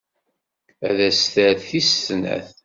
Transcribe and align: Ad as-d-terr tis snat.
Ad 0.87 0.97
as-d-terr 1.07 1.55
tis 1.67 1.89
snat. 2.05 2.47